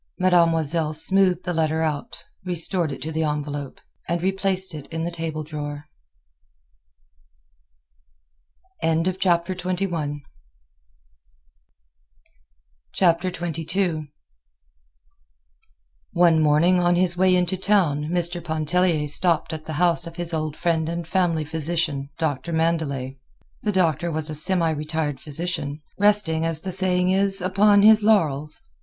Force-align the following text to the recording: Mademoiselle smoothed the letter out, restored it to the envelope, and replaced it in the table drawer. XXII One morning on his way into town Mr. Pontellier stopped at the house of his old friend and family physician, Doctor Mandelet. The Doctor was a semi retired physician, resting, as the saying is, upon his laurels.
Mademoiselle 0.17 0.93
smoothed 0.93 1.43
the 1.43 1.53
letter 1.53 1.83
out, 1.83 2.23
restored 2.43 2.91
it 2.91 3.03
to 3.03 3.11
the 3.11 3.21
envelope, 3.21 3.79
and 4.07 4.23
replaced 4.23 4.73
it 4.73 4.87
in 4.87 5.03
the 5.03 5.11
table 5.11 5.43
drawer. 5.43 5.85
XXII 8.83 9.85
One 16.13 16.41
morning 16.41 16.79
on 16.79 16.95
his 16.95 17.15
way 17.15 17.35
into 17.35 17.57
town 17.57 18.05
Mr. 18.05 18.43
Pontellier 18.43 19.07
stopped 19.07 19.53
at 19.53 19.65
the 19.67 19.73
house 19.73 20.07
of 20.07 20.15
his 20.15 20.33
old 20.33 20.55
friend 20.57 20.89
and 20.89 21.07
family 21.07 21.45
physician, 21.45 22.09
Doctor 22.17 22.51
Mandelet. 22.51 23.17
The 23.61 23.71
Doctor 23.71 24.11
was 24.11 24.31
a 24.31 24.33
semi 24.33 24.71
retired 24.71 25.19
physician, 25.19 25.79
resting, 25.99 26.43
as 26.43 26.61
the 26.61 26.71
saying 26.71 27.11
is, 27.11 27.39
upon 27.39 27.83
his 27.83 28.01
laurels. 28.01 28.63